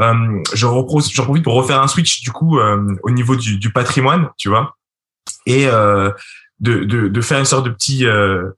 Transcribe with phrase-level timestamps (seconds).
[0.00, 4.48] Euh, j'en profite pour refaire un switch du coup euh, au niveau du, patrimoine, tu
[4.48, 4.76] vois,
[5.46, 6.10] et euh,
[6.60, 8.50] de, faire une sorte de petit euh,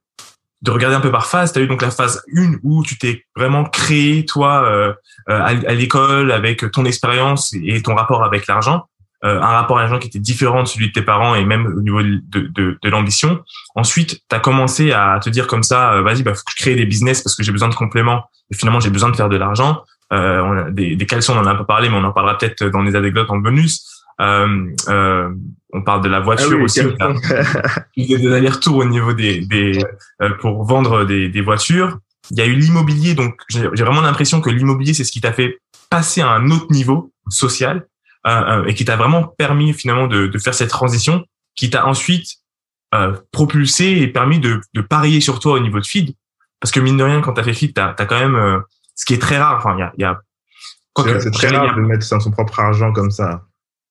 [0.62, 1.52] de regarder un peu par phase.
[1.52, 4.94] Tu as eu donc la phase 1 où tu t'es vraiment créé toi
[5.26, 8.86] à l'école avec ton expérience et ton rapport avec l'argent.
[9.26, 11.80] Un rapport à l'argent qui était différent de celui de tes parents et même au
[11.80, 13.40] niveau de, de, de l'ambition.
[13.74, 16.74] Ensuite, tu as commencé à te dire comme ça, vas-y, bah, faut que je crée
[16.74, 19.36] des business parce que j'ai besoin de compléments et finalement j'ai besoin de faire de
[19.36, 19.82] l'argent.
[20.12, 22.12] Euh, on a des, des caleçons, on en a un peu parlé, mais on en
[22.12, 23.96] parlera peut-être dans les anecdotes en bonus.
[24.20, 25.30] Euh, euh,
[25.72, 26.80] on parle de la voiture ah aussi.
[27.96, 29.78] Il y a des allers-retours au niveau des, des
[30.22, 31.98] euh, pour vendre des, des, voitures.
[32.30, 35.32] Il y a eu l'immobilier, donc j'ai vraiment l'impression que l'immobilier c'est ce qui t'a
[35.32, 35.58] fait
[35.90, 37.86] passer à un autre niveau social
[38.26, 41.86] euh, euh, et qui t'a vraiment permis finalement de, de, faire cette transition, qui t'a
[41.86, 42.28] ensuite
[43.30, 46.14] propulsé et permis de, de, parier sur toi au niveau de feed.
[46.60, 48.62] Parce que mine de rien, quand t'as fait feed, t'as as quand même
[48.94, 49.56] ce qui est très rare.
[49.58, 50.18] Enfin, il y a, y a
[51.20, 53.42] c'est très rare de mettre son propre argent comme ça.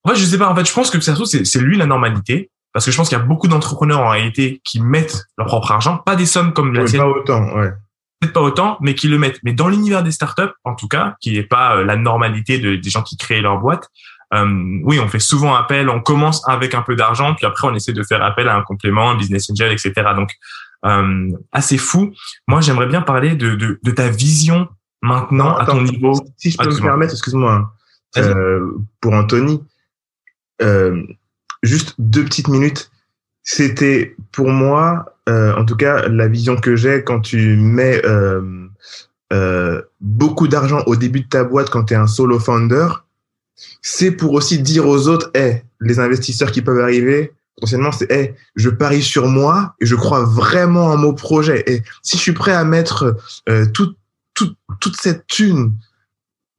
[0.05, 0.49] Ouais, je sais pas.
[0.49, 2.49] En fait, je pense que ça c'est lui la normalité.
[2.75, 5.71] Parce que je pense qu'il y a beaucoup d'entrepreneurs en réalité qui mettent leur propre
[5.71, 6.99] argent, pas des sommes comme la sienne.
[6.99, 7.71] Pas autant, ouais.
[8.19, 9.39] Peut-être pas autant, mais qui le mettent.
[9.43, 12.75] Mais dans l'univers des startups, en tout cas, qui n'est pas euh, la normalité de,
[12.75, 13.87] des gens qui créent leur boîte,
[14.33, 17.75] euh, oui, on fait souvent appel, on commence avec un peu d'argent, puis après on
[17.75, 19.93] essaie de faire appel à un complément, un business angel, etc.
[20.15, 20.31] Donc,
[20.85, 22.13] euh, assez fou.
[22.47, 24.67] Moi, j'aimerais bien parler de, de, de ta vision
[25.01, 26.13] maintenant à ton niveau.
[26.37, 27.73] Si je peux me permettre, excuse-moi,
[28.17, 29.63] euh, pour Anthony,
[30.61, 31.03] euh,
[31.63, 32.91] juste deux petites minutes.
[33.43, 38.67] C'était pour moi, euh, en tout cas, la vision que j'ai quand tu mets euh,
[39.33, 42.87] euh, beaucoup d'argent au début de ta boîte quand tu es un solo founder,
[43.81, 48.33] c'est pour aussi dire aux autres, hey, les investisseurs qui peuvent arriver, potentiellement, c'est, hey,
[48.55, 51.63] je parie sur moi et je crois vraiment en mon projet.
[51.67, 53.15] Et si je suis prêt à mettre
[53.49, 53.95] euh, tout,
[54.79, 55.73] toute cette thune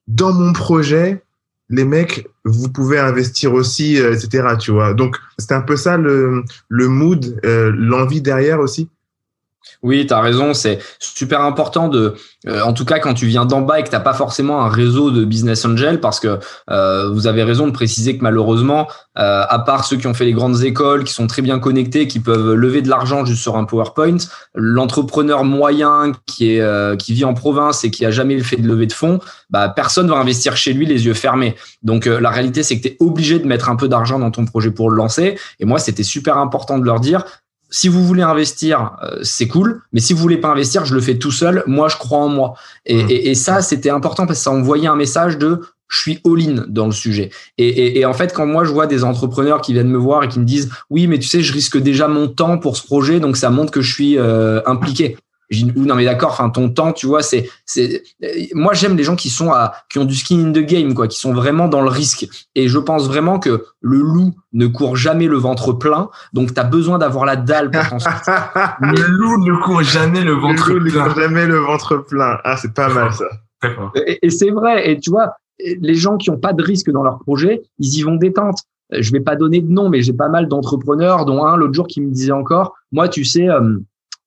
[0.09, 1.22] dans mon projet,
[1.69, 4.54] les mecs, vous pouvez investir aussi, euh, etc.
[4.59, 4.94] Tu vois.
[4.94, 8.88] Donc, c'est un peu ça le, le mood, euh, l'envie derrière aussi.
[9.82, 12.15] Oui, tu as raison, c'est super important de,
[12.47, 14.69] euh, en tout cas quand tu viens d'en bas et que tu pas forcément un
[14.69, 16.38] réseau de business angel, parce que
[16.71, 18.88] euh, vous avez raison de préciser que malheureusement,
[19.19, 22.06] euh, à part ceux qui ont fait les grandes écoles, qui sont très bien connectés,
[22.06, 24.19] qui peuvent lever de l'argent juste sur un PowerPoint,
[24.55, 28.87] l'entrepreneur moyen qui est qui vit en province et qui a jamais fait de levée
[28.87, 31.55] de fonds, bah personne va investir chez lui les yeux fermés.
[31.82, 34.44] Donc la réalité c'est que tu es obligé de mettre un peu d'argent dans ton
[34.44, 35.38] projet pour le lancer.
[35.59, 37.25] Et moi c'était super important de leur dire
[37.71, 41.00] si vous voulez investir, euh, c'est cool, mais si vous voulez pas investir, je le
[41.00, 41.62] fais tout seul.
[41.66, 42.54] Moi, je crois en moi.
[42.84, 43.10] Et, mmh.
[43.10, 46.65] et, et ça, c'était important parce que ça envoyait un message de je suis all-in
[46.69, 47.31] dans le sujet.
[47.59, 50.28] Et, et, en fait, quand moi je vois des entrepreneurs qui viennent me voir et
[50.28, 53.21] qui me disent oui, mais tu sais, je risque déjà mon temps pour ce projet,
[53.21, 55.16] donc ça montre que je suis euh, impliqué
[55.50, 58.02] non mais d'accord, enfin ton temps, tu vois, c'est c'est
[58.52, 61.06] moi j'aime les gens qui sont à qui ont du skin in the game quoi,
[61.06, 64.96] qui sont vraiment dans le risque et je pense vraiment que le loup ne court
[64.96, 68.50] jamais le ventre plein, donc tu as besoin d'avoir la dalle pour t'en sortir.
[68.80, 71.04] le loup ne court jamais le ventre le loup plein.
[71.04, 72.38] Ne court jamais le ventre plein.
[72.44, 73.26] Ah, c'est pas mal ça.
[73.94, 77.02] Et, et c'est vrai et tu vois, les gens qui ont pas de risque dans
[77.02, 78.58] leur projet, ils y vont détente.
[78.92, 81.86] Je vais pas donner de nom mais j'ai pas mal d'entrepreneurs dont un l'autre jour
[81.86, 83.78] qui me disait encore, moi tu sais euh,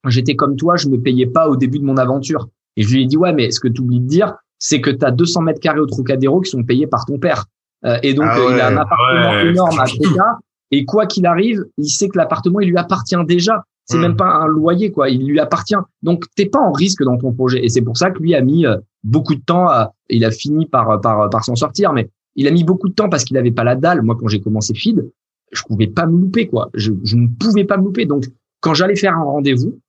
[0.08, 2.48] j'étais comme toi, je me payais pas au début de mon aventure.
[2.78, 4.90] Et je lui ai dit, ouais, mais ce que tu oublies de dire, c'est que
[4.90, 7.46] tu as 200 mètres carrés au Trocadéro qui sont payés par ton père.
[7.86, 10.40] Euh, et donc, ah il a un appartement énorme à Troca.
[10.72, 13.64] Et quoi qu'il arrive, il sait que l'appartement, il lui appartient déjà.
[13.86, 14.02] C'est hmm.
[14.02, 15.10] même pas un loyer, quoi.
[15.10, 15.76] Il lui appartient.
[16.04, 17.64] Donc, t'es pas en risque dans ton projet.
[17.66, 19.68] Et c'est pour ça que lui a mis euh, beaucoup de temps.
[19.68, 22.94] À, il a fini par par par s'en sortir, mais il a mis beaucoup de
[22.94, 24.04] temps parce qu'il avait pas la dalle.
[24.04, 25.10] Moi, quand j'ai commencé Feed,
[25.52, 26.70] je pouvais pas me louper, quoi.
[26.76, 28.06] Je, je ne pouvais pas me louper.
[28.06, 28.26] Donc,
[28.62, 29.80] quand j'allais faire un rendez-vous,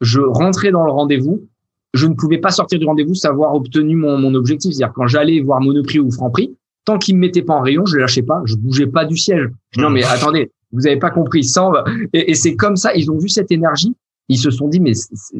[0.00, 1.46] je rentrais dans le rendez-vous,
[1.94, 4.72] je ne pouvais pas sortir du rendez-vous sans avoir obtenu mon, mon objectif.
[4.72, 6.54] C'est-à-dire quand j'allais voir Monoprix ou Franprix,
[6.84, 9.48] tant qu'ils me mettaient pas en rayon, je lâchais pas, je bougeais pas du siège.
[9.76, 11.72] non mais attendez, vous avez pas compris, sans
[12.12, 12.94] et, et c'est comme ça.
[12.94, 13.94] Ils ont vu cette énergie,
[14.28, 14.92] ils se sont dit mais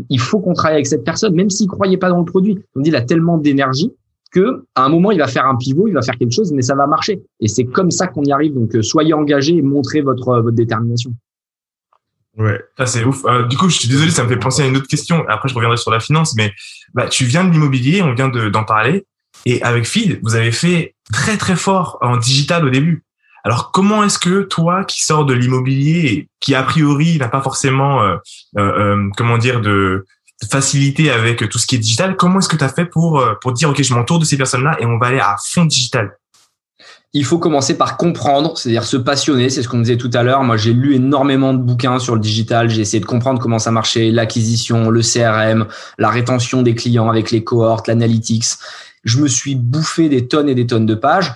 [0.09, 2.53] il faut qu'on travaille avec cette personne, même s'ils croyaient pas dans le produit.
[2.53, 3.93] Ils ont dit il a tellement d'énergie
[4.31, 6.63] que à un moment il va faire un pivot, il va faire quelque chose, mais
[6.63, 7.23] ça va marcher.
[7.41, 8.55] Et c'est comme ça qu'on y arrive.
[8.55, 11.13] Donc euh, soyez engagés et montrez votre votre détermination.
[12.39, 13.25] Ouais, ça c'est ouf.
[13.25, 15.25] Euh, du coup, je suis désolé, ça me fait penser à une autre question.
[15.29, 16.55] Après, je reviendrai sur la finance, mais
[16.95, 19.05] bah, tu viens de l'immobilier, on vient d'en parler,
[19.45, 23.03] et avec Feed, vous avez fait très très fort en digital au début.
[23.45, 28.03] Alors, comment est-ce que toi, qui sors de l'immobilier, qui a priori n'a pas forcément,
[28.03, 28.17] euh,
[28.57, 30.07] euh, euh comment dire, de,
[30.49, 33.53] facilité avec tout ce qui est digital, comment est-ce que tu as fait pour pour
[33.53, 36.17] dire ok, je m'entoure de ces personnes-là et on va aller à fond digital?
[37.15, 40.43] Il faut commencer par comprendre, c'est-à-dire se passionner, c'est ce qu'on disait tout à l'heure.
[40.43, 43.71] Moi, j'ai lu énormément de bouquins sur le digital, j'ai essayé de comprendre comment ça
[43.71, 45.67] marchait, l'acquisition, le CRM,
[45.99, 48.45] la rétention des clients avec les cohortes, l'analytics.
[49.05, 51.33] Je me suis bouffé des tonnes et des tonnes de pages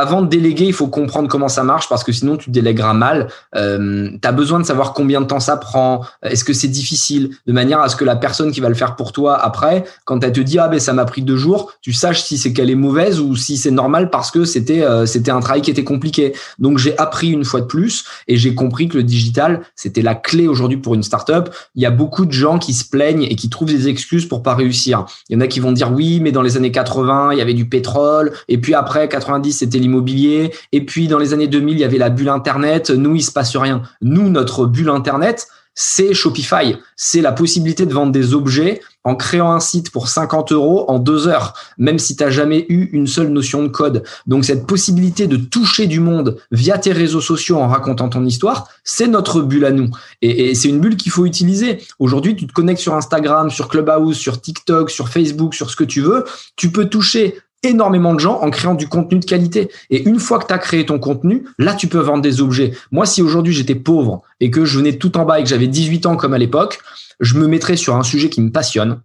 [0.00, 3.28] avant de déléguer, il faut comprendre comment ça marche parce que sinon tu délègueras mal.
[3.54, 7.36] Euh, tu as besoin de savoir combien de temps ça prend, est-ce que c'est difficile,
[7.46, 10.24] de manière à ce que la personne qui va le faire pour toi après, quand
[10.24, 12.70] elle te dit ah ben ça m'a pris deux jours, tu saches si c'est qu'elle
[12.70, 15.84] est mauvaise ou si c'est normal parce que c'était euh, c'était un travail qui était
[15.84, 16.32] compliqué.
[16.58, 20.14] Donc j'ai appris une fois de plus et j'ai compris que le digital c'était la
[20.14, 21.50] clé aujourd'hui pour une startup.
[21.74, 24.42] Il y a beaucoup de gens qui se plaignent et qui trouvent des excuses pour
[24.42, 25.04] pas réussir.
[25.28, 27.42] Il y en a qui vont dire oui mais dans les années 80 il y
[27.42, 30.52] avait du pétrole et puis après 90 c'était l'immobilier.
[30.72, 32.90] Et puis dans les années 2000, il y avait la bulle Internet.
[32.90, 33.82] Nous, il se passe rien.
[34.00, 36.76] Nous, notre bulle Internet, c'est Shopify.
[36.96, 40.98] C'est la possibilité de vendre des objets en créant un site pour 50 euros en
[40.98, 44.02] deux heures, même si tu n'as jamais eu une seule notion de code.
[44.26, 48.68] Donc cette possibilité de toucher du monde via tes réseaux sociaux en racontant ton histoire,
[48.84, 49.88] c'est notre bulle à nous.
[50.20, 51.78] Et, et c'est une bulle qu'il faut utiliser.
[51.98, 55.84] Aujourd'hui, tu te connectes sur Instagram, sur Clubhouse, sur TikTok, sur Facebook, sur ce que
[55.84, 56.24] tu veux.
[56.56, 59.70] Tu peux toucher énormément de gens en créant du contenu de qualité.
[59.90, 62.72] Et une fois que tu as créé ton contenu, là, tu peux vendre des objets.
[62.90, 65.66] Moi, si aujourd'hui j'étais pauvre et que je venais tout en bas et que j'avais
[65.66, 66.80] 18 ans comme à l'époque,
[67.20, 69.00] je me mettrais sur un sujet qui me passionne.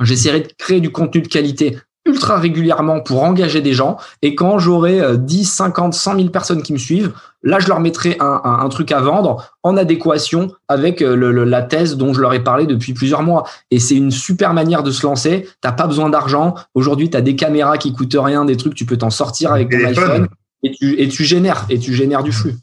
[0.00, 3.98] J'essaierai de créer du contenu de qualité ultra régulièrement pour engager des gens.
[4.22, 8.16] Et quand j'aurai 10, 50, 100 000 personnes qui me suivent, là, je leur mettrai
[8.20, 12.32] un, un, truc à vendre en adéquation avec euh, le, la thèse dont je leur
[12.34, 13.44] ai parlé depuis plusieurs mois.
[13.70, 15.48] Et c'est une super manière de se lancer.
[15.60, 16.54] T'as pas besoin d'argent.
[16.74, 19.70] Aujourd'hui, tu as des caméras qui coûtent rien, des trucs, tu peux t'en sortir avec
[19.70, 20.28] ton iPhone
[20.62, 22.54] et tu, et tu génères, et tu génères du flux.